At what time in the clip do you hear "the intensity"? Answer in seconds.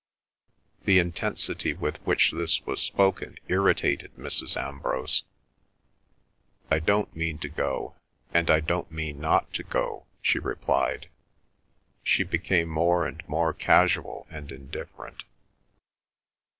0.85-1.73